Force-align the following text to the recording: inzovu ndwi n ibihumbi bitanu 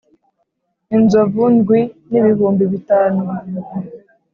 inzovu 0.95 1.43
ndwi 1.55 1.79
n 2.09 2.11
ibihumbi 2.19 2.63
bitanu 2.73 3.21